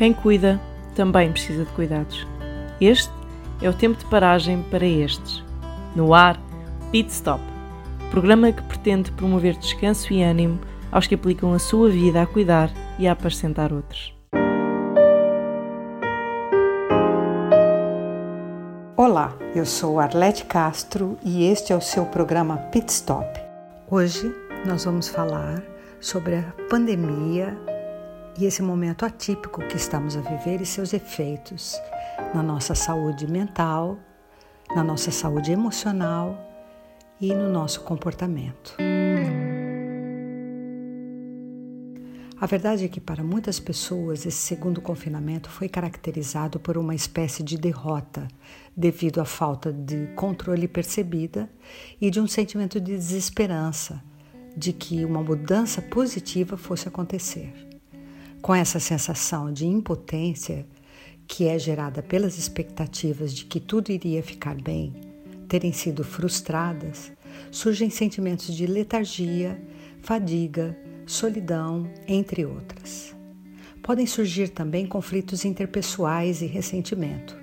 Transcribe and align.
Quem 0.00 0.14
cuida 0.14 0.58
também 0.94 1.30
precisa 1.30 1.62
de 1.62 1.70
cuidados. 1.72 2.26
Este 2.80 3.12
é 3.60 3.68
o 3.68 3.74
tempo 3.74 3.98
de 3.98 4.06
paragem 4.06 4.62
para 4.70 4.86
estes. 4.86 5.44
No 5.94 6.14
ar, 6.14 6.40
Pit 6.90 7.10
Stop, 7.10 7.44
programa 8.10 8.50
que 8.50 8.62
pretende 8.62 9.12
promover 9.12 9.58
descanso 9.58 10.10
e 10.10 10.22
ânimo 10.22 10.58
aos 10.90 11.06
que 11.06 11.14
aplicam 11.14 11.52
a 11.52 11.58
sua 11.58 11.90
vida 11.90 12.22
a 12.22 12.26
cuidar 12.26 12.70
e 12.98 13.06
a 13.06 13.12
apacentar 13.12 13.74
outros. 13.74 14.14
Olá, 18.96 19.36
eu 19.54 19.66
sou 19.66 20.00
Arlete 20.00 20.46
Castro 20.46 21.18
e 21.22 21.44
este 21.44 21.74
é 21.74 21.76
o 21.76 21.80
seu 21.82 22.06
programa 22.06 22.56
Pit 22.72 22.90
Stop. 22.90 23.28
Hoje 23.90 24.34
nós 24.64 24.82
vamos 24.82 25.08
falar 25.08 25.62
sobre 26.00 26.36
a 26.36 26.54
pandemia 26.70 27.54
e 28.40 28.46
esse 28.46 28.62
momento 28.62 29.04
atípico 29.04 29.60
que 29.68 29.76
estamos 29.76 30.16
a 30.16 30.20
viver 30.22 30.62
e 30.62 30.66
seus 30.66 30.94
efeitos 30.94 31.78
na 32.34 32.42
nossa 32.42 32.74
saúde 32.74 33.30
mental, 33.30 33.98
na 34.74 34.82
nossa 34.82 35.10
saúde 35.10 35.52
emocional 35.52 36.38
e 37.20 37.34
no 37.34 37.50
nosso 37.50 37.82
comportamento. 37.82 38.76
A 42.40 42.46
verdade 42.46 42.86
é 42.86 42.88
que, 42.88 42.98
para 42.98 43.22
muitas 43.22 43.60
pessoas, 43.60 44.24
esse 44.24 44.38
segundo 44.38 44.80
confinamento 44.80 45.50
foi 45.50 45.68
caracterizado 45.68 46.58
por 46.58 46.78
uma 46.78 46.94
espécie 46.94 47.42
de 47.42 47.58
derrota, 47.58 48.26
devido 48.74 49.20
à 49.20 49.26
falta 49.26 49.70
de 49.70 50.06
controle 50.14 50.66
percebida 50.66 51.50
e 52.00 52.10
de 52.10 52.18
um 52.18 52.26
sentimento 52.26 52.80
de 52.80 52.96
desesperança 52.96 54.02
de 54.56 54.72
que 54.72 55.04
uma 55.04 55.22
mudança 55.22 55.82
positiva 55.82 56.56
fosse 56.56 56.88
acontecer. 56.88 57.69
Com 58.42 58.54
essa 58.54 58.80
sensação 58.80 59.52
de 59.52 59.66
impotência 59.66 60.66
que 61.26 61.46
é 61.46 61.58
gerada 61.58 62.02
pelas 62.02 62.38
expectativas 62.38 63.34
de 63.34 63.44
que 63.44 63.60
tudo 63.60 63.92
iria 63.92 64.22
ficar 64.22 64.54
bem, 64.54 64.94
terem 65.46 65.72
sido 65.72 66.02
frustradas, 66.02 67.12
surgem 67.50 67.90
sentimentos 67.90 68.54
de 68.54 68.66
letargia, 68.66 69.60
fadiga, 70.00 70.76
solidão, 71.06 71.88
entre 72.08 72.46
outras. 72.46 73.14
Podem 73.82 74.06
surgir 74.06 74.48
também 74.48 74.86
conflitos 74.86 75.44
interpessoais 75.44 76.40
e 76.40 76.46
ressentimento. 76.46 77.36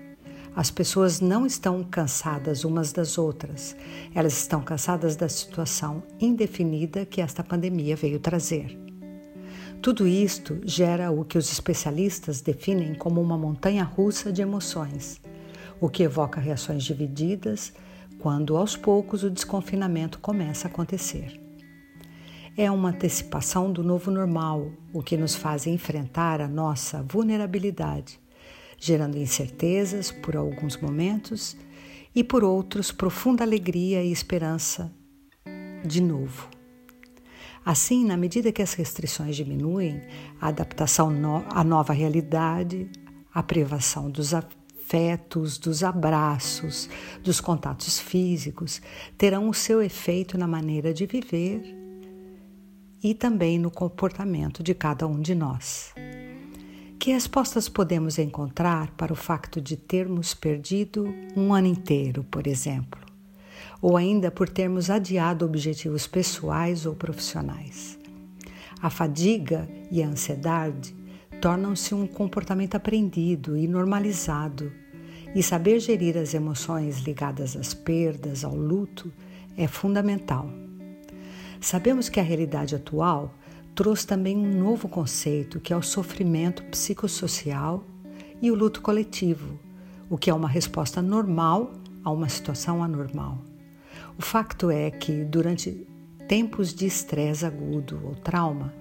As 0.56 0.72
pessoas 0.72 1.22
não 1.22 1.46
estão 1.46 1.84
cansadas 1.84 2.64
umas 2.64 2.92
das 2.92 3.20
outras, 3.20 3.76
elas 4.16 4.36
estão 4.36 4.62
cansadas 4.62 5.16
da 5.16 5.30
situação 5.30 6.02
indefinida 6.20 7.06
que 7.06 7.22
esta 7.22 7.44
pandemia 7.44 7.96
veio 7.96 8.20
trazer. 8.20 8.87
Tudo 9.82 10.08
isto 10.08 10.60
gera 10.64 11.12
o 11.12 11.24
que 11.24 11.38
os 11.38 11.52
especialistas 11.52 12.42
definem 12.42 12.96
como 12.96 13.22
uma 13.22 13.38
montanha 13.38 13.84
russa 13.84 14.32
de 14.32 14.42
emoções, 14.42 15.22
o 15.80 15.90
que 15.90 16.04
evoca 16.04 16.42
reações 16.42 16.84
divididas 16.84 17.72
quando 18.20 18.58
aos 18.58 18.76
poucos 18.76 19.24
o 19.24 19.30
desconfinamento 19.30 20.20
começa 20.20 20.68
a 20.68 20.72
acontecer. 20.72 21.40
É 22.58 22.72
uma 22.72 22.90
antecipação 22.90 23.72
do 23.72 23.84
novo 23.84 24.10
normal, 24.10 24.72
o 24.92 25.04
que 25.04 25.16
nos 25.16 25.36
faz 25.36 25.68
enfrentar 25.68 26.42
a 26.42 26.48
nossa 26.48 27.04
vulnerabilidade, 27.04 28.20
gerando 28.80 29.18
incertezas 29.18 30.12
por 30.12 30.36
alguns 30.36 30.76
momentos 30.76 31.56
e 32.16 32.24
por 32.24 32.44
outros 32.44 32.92
profunda 32.92 33.44
alegria 33.44 34.04
e 34.04 34.12
esperança 34.12 34.92
de 35.86 36.02
novo. 36.02 36.57
Assim, 37.68 38.06
na 38.06 38.16
medida 38.16 38.50
que 38.50 38.62
as 38.62 38.72
restrições 38.76 39.36
diminuem, 39.36 40.02
a 40.40 40.48
adaptação 40.48 41.12
à 41.50 41.66
nova 41.66 41.92
realidade, 41.92 42.90
a 43.34 43.44
privação 43.44 44.10
dos 44.10 44.34
afetos, 44.34 45.58
dos 45.58 45.84
abraços, 45.84 46.90
dos 47.22 47.42
contatos 47.42 48.00
físicos 48.00 48.82
terão 49.18 49.50
o 49.50 49.54
seu 49.54 49.82
efeito 49.82 50.38
na 50.38 50.48
maneira 50.48 50.94
de 50.94 51.06
viver 51.06 51.76
e 53.04 53.14
também 53.14 53.60
no 53.60 53.70
comportamento 53.70 54.64
de 54.64 54.74
cada 54.74 55.06
um 55.06 55.20
de 55.20 55.36
nós. 55.36 55.94
Que 56.98 57.12
respostas 57.12 57.68
podemos 57.68 58.18
encontrar 58.18 58.92
para 58.92 59.12
o 59.12 59.16
facto 59.16 59.60
de 59.60 59.76
termos 59.76 60.34
perdido 60.34 61.14
um 61.36 61.54
ano 61.54 61.68
inteiro, 61.68 62.24
por 62.32 62.48
exemplo? 62.48 63.07
Ou 63.82 63.98
ainda 63.98 64.32
por 64.32 64.50
termos 64.50 64.90
adiado 64.90 65.46
objetivos 65.46 66.08
pessoais 66.08 66.86
ou 66.86 66.96
profissionais. 66.96 67.98
A 68.82 68.90
fadiga 68.90 69.68
e 69.92 70.04
a 70.04 70.08
ansiedade 70.08 70.96
tornam-se 71.42 71.94
um 71.94 72.08
comportamento 72.08 72.76
aprendido 72.76 73.58
e 73.58 73.68
normalizado, 73.68 74.72
e 75.36 75.44
saber 75.44 75.80
gerir 75.80 76.18
as 76.18 76.34
emoções 76.34 77.00
ligadas 77.00 77.56
às 77.56 77.74
perdas, 77.74 78.44
ao 78.44 78.56
luto, 78.56 79.12
é 79.56 79.68
fundamental. 79.68 80.50
Sabemos 81.60 82.10
que 82.10 82.20
a 82.20 82.24
realidade 82.24 82.76
atual 82.76 83.34
trouxe 83.76 84.08
também 84.08 84.38
um 84.38 84.58
novo 84.58 84.88
conceito, 84.88 85.60
que 85.60 85.72
é 85.72 85.78
o 85.78 85.82
sofrimento 85.82 86.64
psicossocial 86.64 87.84
e 88.42 88.50
o 88.50 88.56
luto 88.56 88.82
coletivo, 88.82 89.60
o 90.10 90.18
que 90.18 90.30
é 90.30 90.34
uma 90.34 90.48
resposta 90.48 91.02
normal 91.02 91.74
a 92.04 92.10
uma 92.10 92.30
situação 92.30 92.84
anormal. 92.84 93.47
O 94.18 94.22
facto 94.22 94.72
é 94.72 94.90
que, 94.90 95.24
durante 95.24 95.86
tempos 96.28 96.74
de 96.74 96.88
estresse 96.88 97.46
agudo 97.46 98.02
ou 98.04 98.16
trauma, 98.16 98.74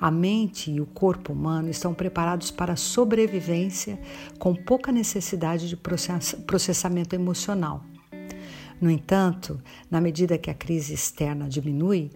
a 0.00 0.10
mente 0.10 0.70
e 0.70 0.80
o 0.80 0.86
corpo 0.86 1.32
humano 1.32 1.68
estão 1.68 1.92
preparados 1.92 2.50
para 2.50 2.72
a 2.72 2.76
sobrevivência 2.76 4.00
com 4.38 4.54
pouca 4.54 4.90
necessidade 4.90 5.68
de 5.68 5.76
processamento 5.76 7.14
emocional. 7.14 7.84
No 8.80 8.90
entanto, 8.90 9.60
na 9.90 10.00
medida 10.00 10.38
que 10.38 10.50
a 10.50 10.54
crise 10.54 10.94
externa 10.94 11.48
diminui 11.48 12.10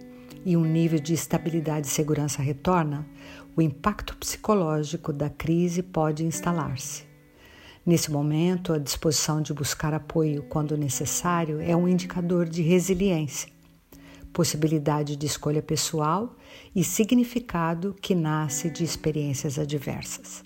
e 0.45 0.57
um 0.57 0.65
nível 0.65 0.99
de 0.99 1.13
estabilidade 1.13 1.87
e 1.87 1.91
segurança 1.91 2.41
retorna, 2.41 3.07
o 3.55 3.61
impacto 3.61 4.17
psicológico 4.17 5.13
da 5.13 5.29
crise 5.29 5.83
pode 5.83 6.25
instalar-se. 6.25 7.12
Nesse 7.85 8.13
momento, 8.13 8.73
a 8.73 8.79
disposição 8.79 9.43
de 9.43 9.53
buscar 9.53 9.93
apoio 9.93 10.45
quando 10.45 10.77
necessário 10.77 11.61
é 11.61 11.77
um 11.77 11.89
indicador 11.89 12.49
de 12.49 12.63
resiliência, 12.63 13.51
possibilidade 14.33 15.17
de 15.17 15.27
escolha 15.27 15.61
pessoal 15.61 16.37
e 16.75 16.85
significado 16.85 17.97
que 18.01 18.15
nasce 18.15 18.71
de 18.71 18.85
experiências 18.85 19.59
adversas. 19.59 20.45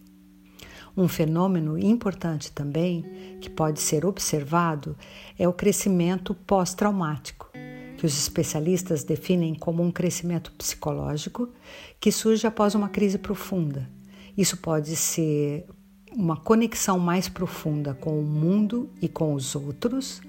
Um 0.97 1.07
fenômeno 1.09 1.79
importante 1.79 2.51
também 2.51 3.05
que 3.39 3.51
pode 3.51 3.81
ser 3.81 4.07
observado 4.07 4.97
é 5.39 5.47
o 5.47 5.53
crescimento 5.53 6.35
pós-traumático, 6.35 7.51
que 7.99 8.07
os 8.07 8.19
especialistas 8.19 9.05
definem 9.05 9.55
como 9.55 9.83
um 9.83 9.93
crescimento 9.93 10.51
psicológico 10.53 11.51
que 12.01 12.11
surge 12.11 12.47
após 12.47 12.75
uma 12.75 12.89
crise 12.89 13.19
profunda. 13.19 13.91
Isso 14.39 14.57
pode 14.57 14.97
ser 14.97 15.67
uma 16.17 16.35
conexão 16.35 16.99
mais 16.99 17.29
profunda 17.29 17.93
com 17.93 18.19
o 18.19 18.23
mundo 18.23 18.89
e 19.03 19.09
com 19.09 19.35
os 19.35 19.55
outros, 19.55 20.23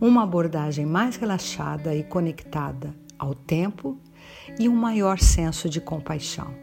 uma 0.00 0.22
abordagem 0.22 0.86
mais 0.86 1.16
relaxada 1.16 1.96
e 1.96 2.04
conectada 2.04 2.94
ao 3.18 3.34
tempo 3.34 3.98
e 4.56 4.68
um 4.68 4.76
maior 4.76 5.18
senso 5.18 5.68
de 5.68 5.80
compaixão. 5.80 6.54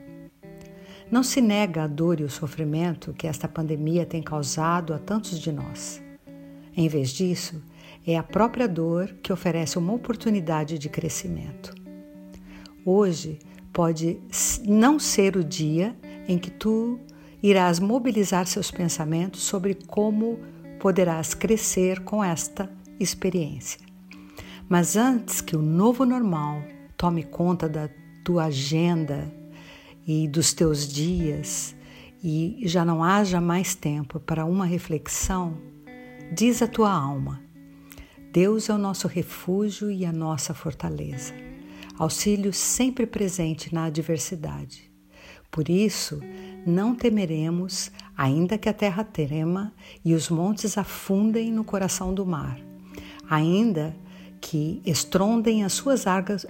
Não 1.12 1.24
se 1.24 1.42
nega 1.42 1.84
a 1.84 1.88
dor 1.88 2.22
e 2.22 2.24
o 2.24 2.30
sofrimento 2.30 3.12
que 3.12 3.28
esta 3.28 3.50
pandemia 3.50 4.06
tem 4.06 4.24
causado 4.24 4.94
a 4.94 5.00
tantos 5.00 5.38
de 5.40 5.52
nós. 5.52 6.02
Em 6.76 6.88
vez 6.88 7.10
disso, 7.10 7.62
é 8.08 8.18
a 8.18 8.24
própria 8.24 8.68
dor 8.68 9.10
que 9.22 9.34
oferece 9.34 9.78
uma 9.78 9.92
oportunidade 9.92 10.80
de 10.80 10.88
crescimento. 10.88 11.76
Hoje 12.86 13.40
pode 13.74 14.22
não 14.66 14.98
ser 14.98 15.36
o 15.36 15.44
dia 15.44 15.94
em 16.28 16.38
que 16.38 16.50
tu 16.50 16.98
irás 17.42 17.80
mobilizar 17.80 18.48
seus 18.48 18.70
pensamentos 18.70 19.42
sobre 19.42 19.74
como 19.74 20.40
poderás 20.80 21.34
crescer 21.34 22.02
com 22.02 22.24
esta 22.24 22.70
experiência. 23.00 23.80
Mas 24.68 24.96
antes 24.96 25.42
que 25.42 25.56
o 25.56 25.62
novo 25.62 26.06
normal 26.06 26.62
tome 26.96 27.24
conta 27.24 27.68
da 27.68 27.90
tua 28.24 28.46
agenda 28.46 29.34
e 30.06 30.28
dos 30.28 30.54
teus 30.54 30.88
dias 30.88 31.76
e 32.24 32.62
já 32.66 32.84
não 32.84 33.04
haja 33.04 33.40
mais 33.40 33.74
tempo 33.74 34.20
para 34.20 34.46
uma 34.46 34.66
reflexão, 34.66 35.58
diz 36.34 36.62
a 36.62 36.68
tua 36.68 36.92
alma: 36.92 37.42
Deus 38.32 38.70
é 38.70 38.74
o 38.74 38.78
nosso 38.78 39.08
refúgio 39.08 39.90
e 39.90 40.06
a 40.06 40.12
nossa 40.12 40.54
fortaleza, 40.54 41.34
auxílio 41.98 42.54
sempre 42.54 43.08
presente 43.08 43.74
na 43.74 43.86
adversidade. 43.86 44.89
Por 45.52 45.70
isso, 45.70 46.22
não 46.66 46.96
temeremos, 46.96 47.92
ainda 48.16 48.58
que 48.58 48.70
a 48.70 48.74
terra 48.74 49.04
trema 49.04 49.74
e 50.04 50.14
os 50.14 50.30
montes 50.30 50.78
afundem 50.78 51.52
no 51.52 51.64
coração 51.64 52.14
do 52.14 52.26
mar, 52.26 52.60
ainda 53.30 53.96
que 54.40 54.82
estrondem 54.86 55.64
as 55.64 55.74
suas 55.74 56.06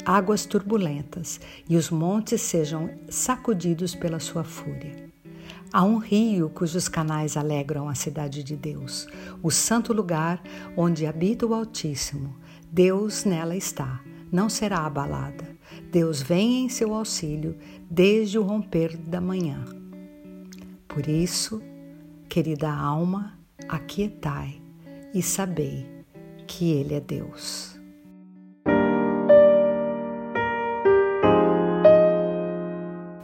águas 0.06 0.46
turbulentas 0.46 1.40
e 1.68 1.76
os 1.76 1.90
montes 1.90 2.42
sejam 2.42 2.90
sacudidos 3.10 3.96
pela 3.96 4.20
sua 4.20 4.44
fúria. 4.44 5.10
Há 5.72 5.84
um 5.84 5.98
rio 5.98 6.50
cujos 6.50 6.88
canais 6.88 7.38
alegram 7.38 7.88
a 7.88 7.96
cidade 7.96 8.44
de 8.44 8.56
Deus, 8.56 9.08
o 9.42 9.52
santo 9.52 9.94
lugar 9.94 10.42
onde 10.76 11.06
habita 11.06 11.46
o 11.46 11.54
Altíssimo. 11.54 12.36
Deus 12.72 13.24
nela 13.24 13.56
está, 13.56 14.02
não 14.32 14.50
será 14.50 14.80
abalada. 14.80 15.59
Deus 15.92 16.22
vem 16.22 16.66
em 16.66 16.70
seu 16.70 16.94
auxílio 16.94 17.58
desde 17.90 18.38
o 18.38 18.44
romper 18.44 18.96
da 18.96 19.20
manhã. 19.20 19.66
Por 20.88 21.08
isso, 21.08 21.62
querida 22.28 22.72
alma, 22.72 23.40
aquietai 23.68 24.62
e 25.14 25.22
sabei 25.24 25.88
que 26.46 26.72
Ele 26.72 26.94
é 26.94 27.00
Deus. 27.00 27.80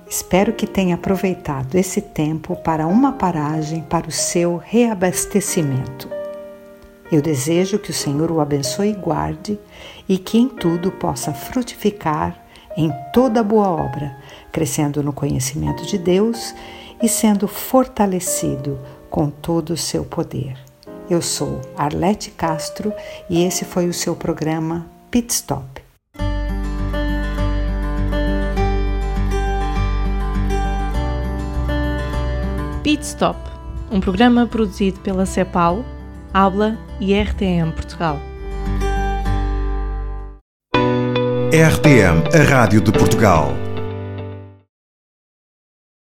Espero 0.08 0.54
que 0.54 0.66
tenha 0.66 0.96
aproveitado 0.96 1.76
esse 1.76 2.02
tempo 2.02 2.56
para 2.56 2.88
uma 2.88 3.12
paragem 3.12 3.84
para 3.84 4.08
o 4.08 4.12
seu 4.12 4.58
reabastecimento. 4.58 6.10
Eu 7.12 7.22
desejo 7.22 7.78
que 7.78 7.92
o 7.92 7.94
Senhor 7.94 8.32
o 8.32 8.40
abençoe 8.40 8.90
e 8.90 8.94
guarde 8.94 9.60
e 10.10 10.18
que 10.18 10.40
em 10.40 10.50
tudo 10.50 10.92
possa 10.92 11.34
frutificar 11.34 12.44
em 12.77 12.92
toda 13.13 13.44
boa 13.44 13.69
obra, 13.69 14.16
crescendo 14.51 15.01
no 15.01 15.13
conhecimento 15.13 15.86
de 15.86 15.98
Deus 15.98 16.54
e 17.01 17.07
sendo 17.07 17.48
fortalecido 17.48 18.80
com 19.10 19.30
todo 19.30 19.72
o 19.72 19.77
seu 19.77 20.04
poder. 20.04 20.57
Eu 21.10 21.22
sou 21.22 21.62
Arlete 21.77 22.31
Castro 22.31 22.92
e 23.30 23.44
esse 23.44 23.63
foi 23.63 23.88
o 23.88 23.94
seu 23.94 24.16
programa 24.16 24.88
Pit 25.12 25.31
Stop. 25.33 25.83
Pit 32.83 33.04
Stop, 33.04 33.39
um 33.92 34.00
programa 34.00 34.45
produzido 34.45 35.00
pela 35.00 35.25
CEPAL, 35.25 35.83
Habla 36.33 36.78
e 37.00 37.13
RTM 37.19 37.71
Portugal. 37.71 38.19
RTM, 41.56 42.36
a 42.38 42.44
Rádio 42.44 42.81
de 42.81 42.92
Portugal. 42.92 43.65